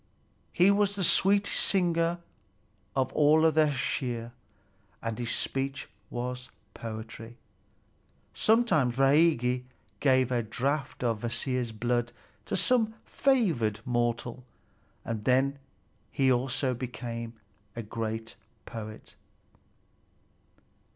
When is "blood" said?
11.71-12.13